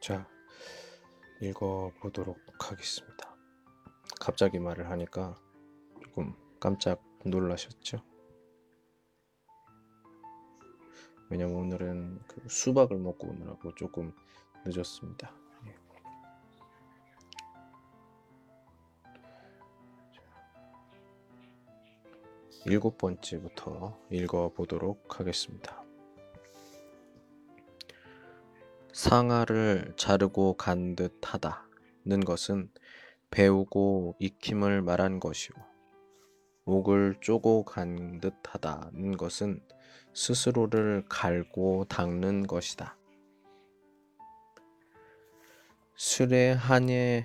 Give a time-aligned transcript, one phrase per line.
[0.00, 0.26] 자,
[1.42, 3.36] 읽어보도록 하겠습니다.
[4.18, 5.34] 갑자기 말을 하니까
[6.02, 8.02] 조금 깜짝 놀라셨죠?
[11.28, 14.14] 왜냐면 오늘은 그 수박을 먹고 오느라고 조금
[14.64, 15.34] 늦었습니다.
[15.66, 15.74] 예.
[20.14, 20.22] 자,
[22.64, 25.79] 일곱 번째부터 읽어보도록 하겠습니다.
[29.00, 32.70] 상아를 자르고 간 듯하다는 것은
[33.30, 35.54] 배우고 익힘을 말한 것이요.
[36.66, 39.62] 옥을 쪼고 간 듯하다는 것은
[40.12, 42.98] 스스로를 갈고 닦는 것이다.
[45.96, 47.24] 스레하냐라는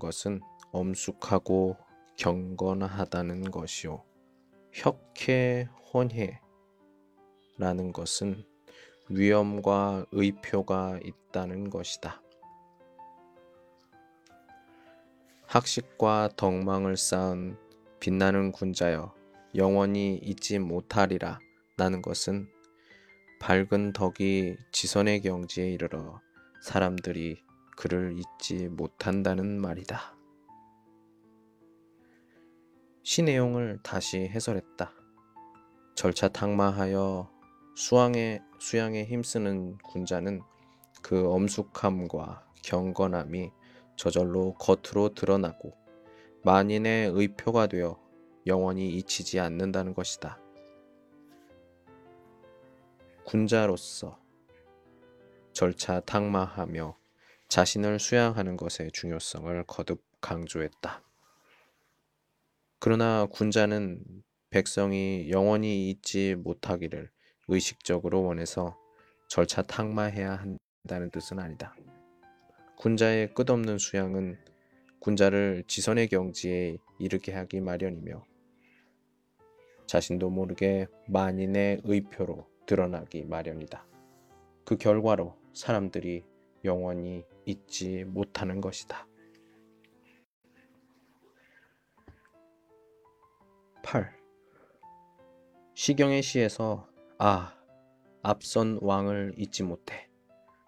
[0.00, 1.76] 것은 엄숙하고
[2.16, 4.02] 경건하다는 것이요.
[4.72, 6.40] 혁해 혼해라는
[7.92, 8.46] 것은
[9.14, 12.22] 위엄과 의표가 있다는 것이다.
[15.46, 17.58] 학식과 덕망을 쌓은
[18.00, 19.14] 빛나는 군자여
[19.54, 21.40] 영원히 잊지 못하리라
[21.76, 22.48] 나는 것은
[23.40, 26.20] 밝은 덕이 지선의 경지에 이르러
[26.62, 27.44] 사람들이
[27.76, 30.16] 그를 잊지 못한다는 말이다.
[33.02, 34.92] 시 내용을 다시 해설했다.
[35.96, 37.31] 절차 탁마하여
[37.74, 40.42] 수양에, 수양에 힘쓰는 군자는
[41.00, 43.50] 그 엄숙함과 경건함이
[43.96, 45.74] 저절로 겉으로 드러나고
[46.44, 48.00] 만인의 의표가 되어
[48.46, 50.38] 영원히 잊히지 않는다는 것이다.
[53.24, 54.20] 군자로서
[55.52, 56.96] 절차 탁마하며
[57.48, 61.02] 자신을 수양하는 것의 중요성을 거듭 강조했다.
[62.78, 64.02] 그러나 군자는
[64.50, 67.10] 백성이 영원히 잊지 못하기를
[67.52, 68.78] 의식적으로 원해서
[69.28, 70.36] 절차 탁마해야
[70.84, 71.76] 한다는 뜻은 아니다.
[72.76, 74.38] 군자의 끝없는 수양은
[75.00, 78.24] 군자를 지선의 경지에 이르게 하기 마련이며
[79.86, 83.84] 자신도 모르게 만인의 의표로 드러나기 마련이다.
[84.64, 86.24] 그 결과로 사람들이
[86.64, 89.06] 영원히 잊지 못하는 것이다.
[93.82, 94.16] 8.
[95.74, 96.91] 시경의 시에서
[97.24, 97.54] 아,
[98.24, 100.08] 앞선 왕을 잊지 못해.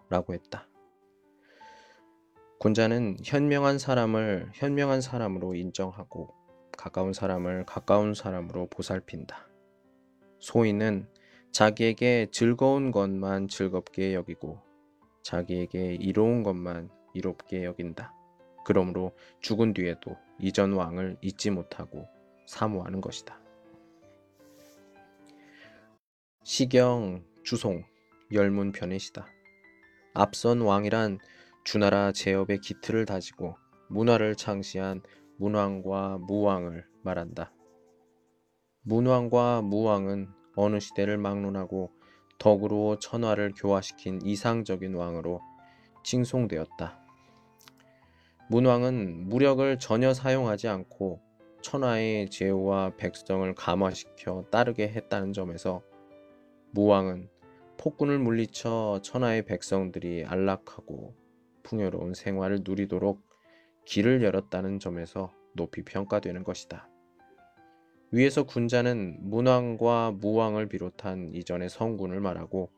[0.09, 0.69] 라고 했다.
[2.61, 6.33] 군자는 현명한 사람을 현명한 사람으로 인정하고
[6.77, 9.49] 가까운 사람을 가까운 사람으로 보살핀다.
[10.39, 11.09] 소인은
[11.51, 14.61] 자기에게 즐거운 것만 즐겁게 여기고
[15.23, 18.13] 자기에게 이로운 것만 이롭게 여긴다.
[18.63, 19.11] 그러므로
[19.41, 22.05] 죽은 뒤에도 이전 왕을 잊지 못하고
[22.47, 23.44] 사모하는 것이다.
[26.47, 27.83] 시경, 주송,
[28.31, 29.25] 열문 편의시다.
[30.13, 31.17] 앞선 왕이란
[31.63, 33.57] 주나라 제업의 기틀을 다지고
[33.89, 35.01] 문화를 창시한
[35.37, 37.51] 문왕과 무왕을 말한다.
[38.83, 41.91] 문왕과 무왕은 어느 시대를 막론하고
[42.37, 45.41] 덕으로 천화를 교화시킨 이상적인 왕으로
[46.03, 46.99] 칭송되었다.
[48.51, 51.23] 문왕은 무력을 전혀 사용하지 않고
[51.63, 55.81] 천하의 제후와 백성을 감화시켜 따르게 했다는 점에서
[56.75, 57.29] 무왕은
[57.77, 61.15] 폭군을 물리쳐 천하의 백성들이 안락하고
[61.63, 63.25] 풍요로운 생활을 누리도록
[63.85, 66.89] 길을 열었다는 점에서 높이 평가되는 것이다.
[68.11, 72.69] 위에서 군자는 문왕과 무왕을 비롯한 이전의 성군을 말하고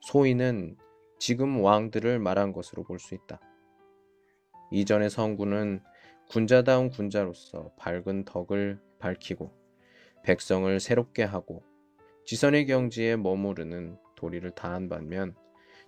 [0.00, 0.76] 소인은
[1.20, 3.40] 지금 왕들을 말한 것으로 볼 수 있다.
[4.72, 5.80] 이전의 성군은
[6.28, 9.52] 군자다운 군자로서 밝은 덕을 밝히고
[10.24, 11.62] 백성을 새롭게 하고
[12.24, 15.34] 지선의 경지에 머무르는 도리를 다한 반면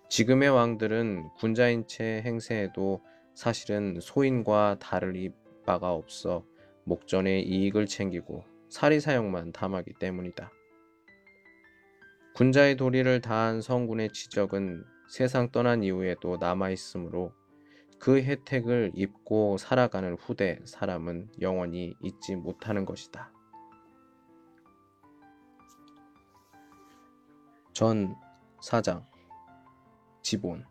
[0.08, 3.00] 지금의 왕들은 군자인 채 행세해도
[3.34, 5.32] 사실은 소인과 다를
[5.64, 6.44] 바가 없어
[6.84, 10.50] 목전의 이익을 챙기고 사리사욕만 탐하기 때문이다.
[12.34, 17.32] 군자의 도리를 다한 성군의 지적은 세상 떠난 이후에도 남아 있으므로
[17.98, 23.33] 그 혜택을 입고 살아가는 후대 사람은 영원히 잊지 못하는 것이다.
[27.74, 28.14] 전
[28.60, 29.04] 사장
[30.22, 30.64] 지본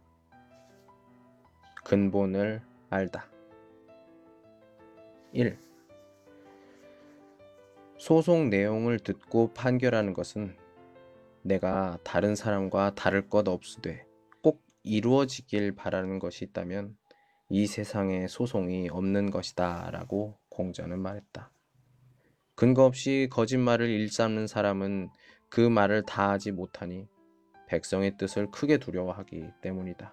[1.84, 3.30] 근본을 알다.
[5.34, 5.60] 1.
[7.98, 10.56] 소송 내용을 듣고 판결하는 것은
[11.42, 14.06] 내가 다른 사람과 다를 것 없으되
[14.42, 16.96] 꼭 이루어지길 바라는 것이 있다면
[17.50, 21.52] 이 세상에 소송이 없는 것이다 라고 공자는 말했다.
[22.56, 25.10] 근거 없이 거짓말을 일삼는 사람은
[25.54, 27.08] 그 말을 다 하지 못하니
[27.68, 30.12] 백성의 뜻을 크게 두려워하기 때문이다.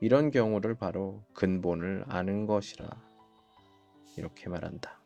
[0.00, 2.88] 이런 경우를 바로 근본을 아는 것이라
[4.16, 5.02] 이렇게 말한다.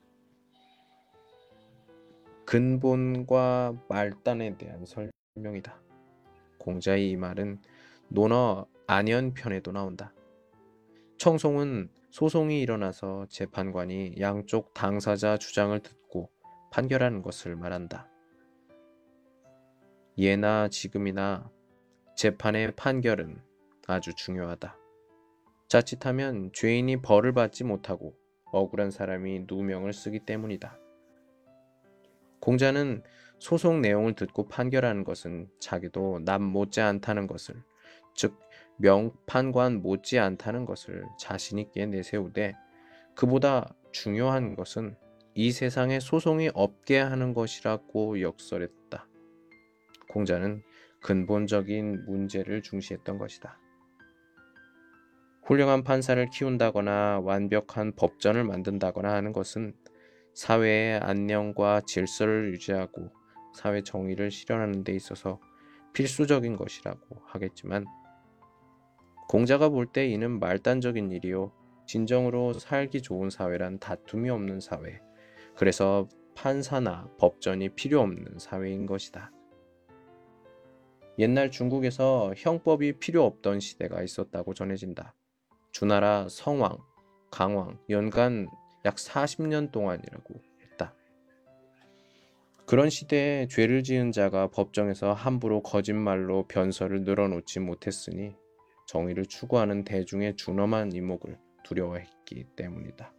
[2.45, 5.81] 근본과 말단에 대한 설명이다.
[6.59, 7.63] 공자의 이 말은
[8.09, 10.13] 논어 안연편에도 나온다.
[11.17, 16.31] 청송은 소송이 일어나서 재판관이 양쪽 당사자 주장을 듣고
[16.71, 18.12] 판결하는 것을 말한다.
[20.19, 21.51] 예나 지금이나
[22.17, 23.41] 재판의 판결은
[23.87, 24.77] 아주 중요하다.
[25.69, 28.15] 자칫하면 죄인이 벌을 받지 못하고
[28.53, 30.79] 억울한 사람이 누명을 쓰기 때문이다.
[32.41, 33.03] 공자는
[33.39, 37.63] 소송 내용을 듣고 판결하는 것은 자기도 남 못지 않다는 것을,
[38.15, 38.39] 즉
[38.77, 42.55] 명판관 못지 않다는 것을 자신 있게 내세우되
[43.15, 44.97] 그보다 중요한 것은
[45.35, 49.09] 이 세상에 소송이 없게 하는 것이라고 역설했다.
[50.13, 50.63] 공자는
[51.01, 53.59] 근본적인 문제를 중시했던 것이다.
[55.45, 59.75] 훌륭한 판사를 키운다거나 완벽한 법전을 만든다거나 하는 것은
[60.35, 63.11] 사회의 안녕과 질서를 유지하고
[63.55, 65.41] 사회 정의를 실현하는 데 있어서
[65.93, 67.85] 필수적인 것이라고 하겠지만
[69.29, 71.53] 공자가 볼 때 이는 말단적인 일이요
[71.87, 75.01] 진정으로 살기 좋은 사회란 다툼이 없는 사회
[75.57, 79.31] 그래서 판사나 법전이 필요 없는 사회인 것이다.
[81.19, 85.15] 옛날 중국에서 형법이 필요 없던 시대가 있었다고 전해진다.
[85.71, 86.79] 주나라 성왕,
[87.31, 88.49] 강왕 연간
[88.85, 90.95] 약 40년 동안이라고 했다.
[92.67, 98.35] 그런 시대에 죄를 지은 자가 법정에서 함부로 거짓말로 변설을 늘어놓지 못했으니
[98.87, 103.13] 정의를 추구하는 대중의 준엄한 이목을 두려워했기 때문이다.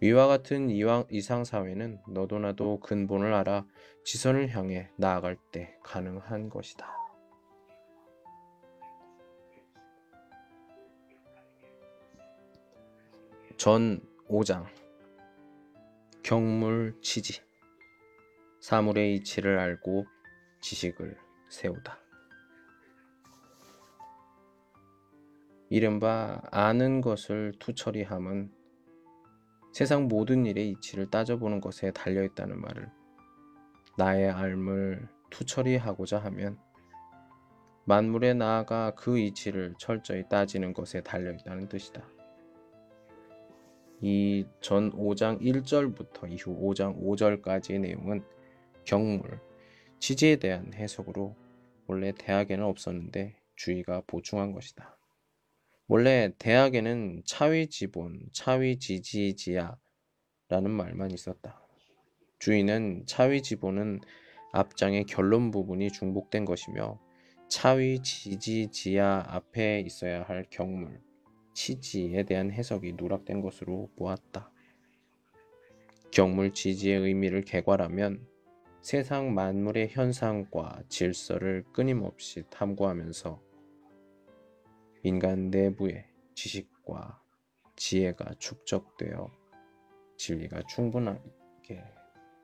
[0.00, 3.66] 위와 같은 이왕, 이상 사회는 너도 나도 근본을 알아
[4.04, 6.88] 지선을 향해 나아갈 때 가능한 것이다.
[13.56, 14.66] 전 5장.
[16.22, 17.42] 경물 치지.
[18.60, 20.06] 사물의 이치를 알고
[20.60, 21.18] 지식을
[21.48, 21.98] 세우다.
[25.70, 28.57] 이른바 아는 것을 투처리함은
[29.78, 32.90] 세상 모든 일의 이치를 따져보는 것에 달려있다는 말을
[33.96, 36.58] 나의 알을 투처리하고자 하면
[37.84, 42.02] 만물에 나아가 그 이치를 철저히 따지는 것에 달려있다는 뜻이다.
[44.00, 48.24] 이 전 5장 1절부터 이후 5장 5절까지의 내용은
[48.84, 49.38] 경물,
[50.00, 51.36] 지지에 대한 해석으로
[51.86, 54.97] 원래 대학에는 없었는데 주의가 보충한 것이다.
[55.90, 59.78] 원래 대학에는 차위 지본, 차위 지지지야라는
[60.70, 61.66] 말만 있었다.
[62.38, 64.00] 주의는 차위 지본은
[64.52, 67.00] 앞장의 결론 부분이 중복된 것이며
[67.48, 71.00] 차위 지지지야 앞에 있어야 할 경물,
[71.54, 74.52] 치지에 대한 해석이 누락된 것으로 보았다.
[76.10, 78.26] 경물 치지의 의미를 개괄하면
[78.82, 83.48] 세상 만물의 현상과 질서를 끊임없이 탐구하면서
[85.03, 87.21] 인간 내부의 지식과
[87.75, 89.29] 지혜가 축적되어
[90.17, 91.83] 진리가 충분하게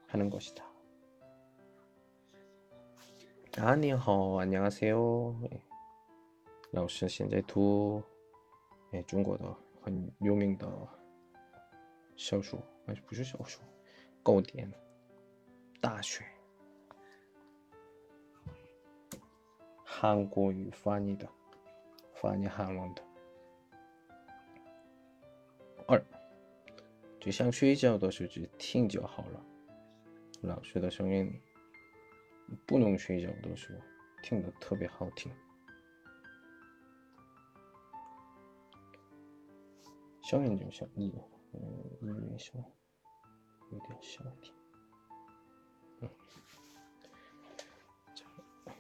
[0.08, 0.68] 하는 것이다.
[3.58, 5.39] 아니허 안녕하세요.
[6.72, 8.03] 老师现在读
[8.91, 10.68] 哎，中国的很有名的
[12.15, 13.63] 小说，哎，不是小说，
[14.24, 14.72] 古典
[15.82, 16.24] 大学，
[19.84, 21.27] 韩国语翻译的，
[22.24, 23.03] 翻译韩文的。
[25.88, 26.03] 二，
[27.20, 29.46] 就想睡觉的时候就听就好了，
[30.41, 31.41] 老师的声音，
[32.65, 33.82] 不能睡觉的时候
[34.22, 35.32] 听得特别好听。
[40.22, 41.12] 声音좀小，이
[41.53, 42.53] 음, 이小，
[43.72, 44.53] 有点小一点。
[46.01, 46.10] 음.
[48.13, 48.25] 자,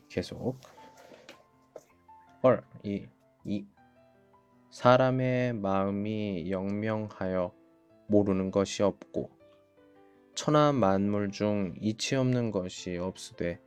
[0.07, 0.55] 계속.
[2.43, 3.07] 헐, 이,
[3.44, 3.66] 이.
[4.70, 7.54] 사람의 마음이 영명하여
[8.08, 9.30] 모르는 것이 없고
[10.34, 13.60] 천하 만물 중 이치 없는 것이 없으되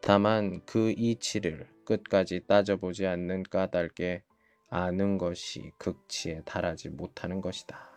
[0.00, 4.22] 다만 그 이치를 끝까지 따져보지 않는 까닭에
[4.68, 7.90] 아는 것이 극치에 달하지 못하는 것이다.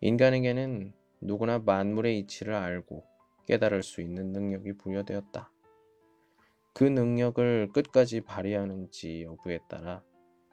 [0.00, 3.04] 인간에게는 누구나 만물의 이치를 알고
[3.46, 5.50] 깨달을 수 있는 능력이 부여되었다.
[6.78, 10.00] 그 능력을 끝까지 발휘하는지 여부에 따라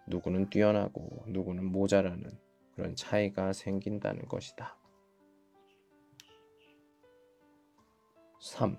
[0.07, 2.31] 누구는 뛰어나고 누구는 모자라는
[2.73, 4.75] 그런 차이가 생긴다는 것이다.
[8.41, 8.75] 3.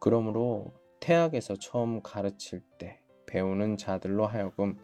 [0.00, 4.78] 그러므로 태학에서 처음 가르칠 때 배우는 자들로 하여금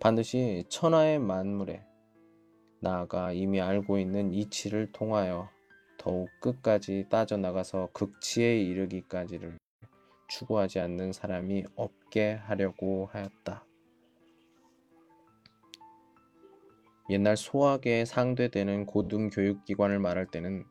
[0.00, 1.84] 반드시 천하의 만물에
[2.80, 5.50] 나아가 이미 알고 있는 이치를 통하여
[5.98, 9.58] 더욱 끝까지 따져나가서 극치에 이르기까지를
[10.28, 13.66] 추구하지 않는 사람이 없게 하려고 하였다.
[17.10, 20.64] 옛날 소학에 상대되는 고등교육기관을 말할 때는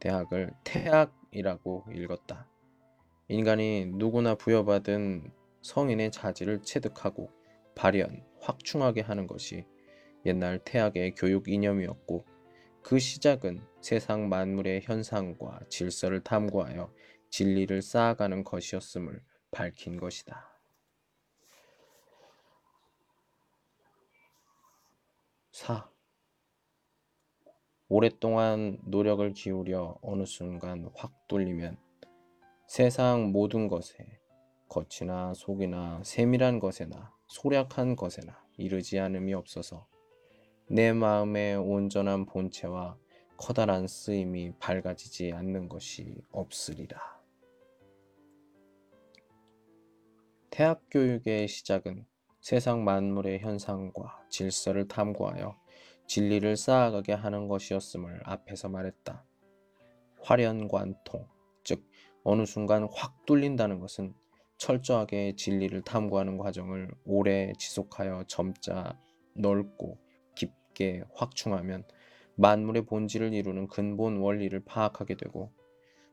[0.00, 2.46] 대학을 태학이라고 읽었다.
[3.28, 7.30] 인간이 누구나 부여받은 성인의 자질을 체득하고
[7.74, 9.64] 발현, 확충하게 하는 것이
[10.26, 12.26] 옛날 태학의 교육 이념이었고
[12.82, 16.92] 그 시작은 세상 만물의 현상과 질서를 탐구하여
[17.30, 20.52] 진리를 쌓아가는 것이었음을 밝힌 것이다.
[25.52, 25.88] 4.
[27.88, 31.78] 오랫동안 노력을 기울여 어느 순간 확 뚫리면
[32.66, 33.94] 세상 모든 것에
[34.68, 39.86] 겉이나 속이나 세밀한 것에나 소략한 것에나 이르지 않음이 없어서
[40.68, 42.96] 내 마음의 온전한 본체와
[43.36, 46.98] 커다란 쓰임이 밝아지지 않는 것이 없으리라.
[50.50, 52.06] 태학 교육의 시작은
[52.40, 55.56] 세상 만물의 현상과 질서를 탐구하여
[56.06, 59.24] 진리를 쌓아가게 하는 것이었음을 앞에서 말했다.
[60.20, 61.26] 화련관통,
[61.64, 61.84] 즉
[62.22, 64.14] 어느 순간 확 뚫린다는 것은
[64.58, 68.98] 철저하게 진리를 탐구하는 과정을 오래 지속하여 점자
[69.34, 70.01] 넓고
[70.72, 71.84] 깊게 확충하면
[72.36, 75.50] 만물의 본질을 이루는 근본 원리를 파악하게 되고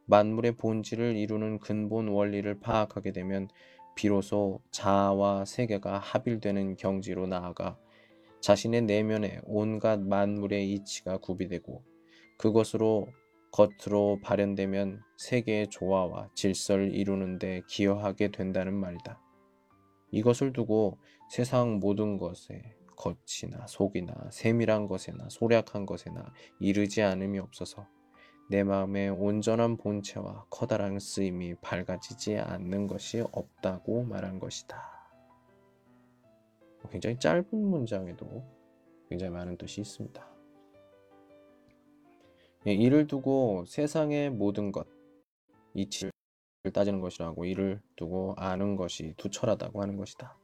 [0.06, 3.48] 만물의 본질을 이루는 근본 원리를 파악하게 되면
[3.96, 7.78] 비로소 자아와 세계가 합일되는 경지로 나아가
[8.42, 11.84] 자신의 내면에 온갖 만물의 이치가 구비되고
[12.38, 13.08] 그것으로
[13.52, 19.20] 겉으로 발현되면 세계의 조화와 질서를 이루는 데 기여하게 된다는 말이다.
[20.12, 20.98] 이것을 두고
[21.30, 27.88] 세상 모든 것에 겉이나 속이나 세밀한 것에나 소략한 것에나 이르지 않음이 없어서
[28.50, 34.84] 내 마음의 온전한 본체와 커다란 쓰임이 밝아지지 않는 것이 없다고 말한 것이다.
[36.92, 38.44] 굉장히 짧은 문장에도
[39.08, 40.28] 굉장히 많은 뜻이 있습니다.
[42.68, 44.88] 예, 이를 두고 세상의 모든 것,
[45.74, 46.12] 이치를
[46.74, 50.38] 따지는 것이라고 이를 두고 아는 것이 투철하다고 하는 것이다.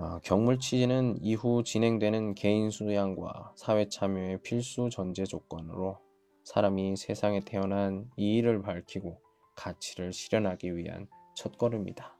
[0.00, 5.98] 아, 경물 취지는 이후 진행되는 개인 수양과 사회 참여의 필수 전제 조건으로
[6.44, 9.20] 사람이 세상에 태어난 이의를 밝히고
[9.56, 12.16] 가치를 실현하기 위한 첫걸음이다.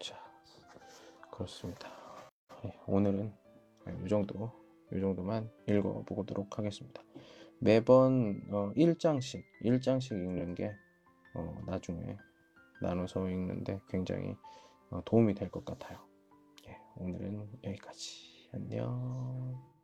[0.00, 0.18] 자,
[1.30, 1.88] 그렇습니다.
[2.64, 3.32] 네, 오늘은
[4.04, 4.57] 이 정도,
[4.92, 7.02] 이 정도만 읽어보도록 하겠습니다.
[7.60, 10.74] 매번 어, 1장씩, 1장씩 읽는 게
[11.34, 12.16] 어, 나중에
[12.80, 14.36] 나눠서 읽는데 굉장히
[14.90, 15.98] 어, 도움이 될 것 같아요.
[16.68, 18.48] 예, 오늘은 여기까지.
[18.52, 19.77] 안녕.